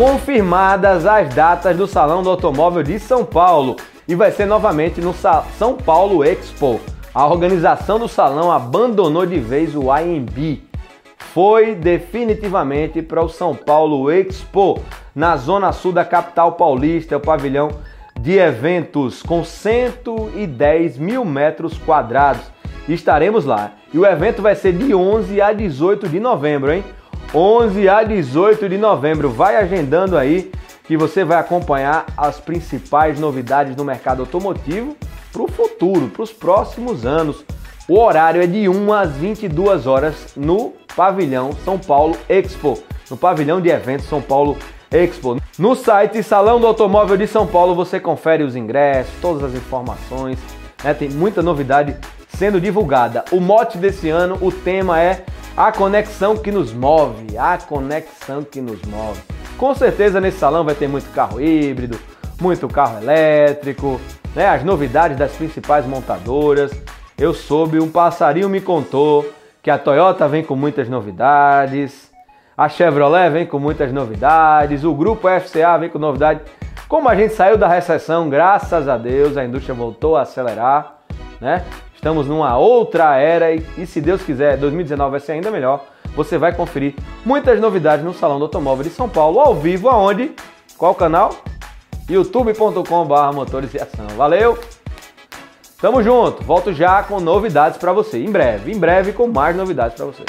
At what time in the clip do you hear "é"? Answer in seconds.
38.42-38.46, 55.00-55.24